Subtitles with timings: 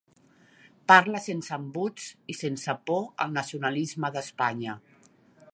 [0.91, 4.79] Parla sense embuts i sense por al nacionalisme d'Espanya.